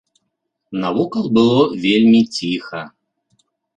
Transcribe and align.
Навокал 0.83 1.25
было 1.39 1.61
вельмі 1.85 2.21
ціха. 2.39 2.81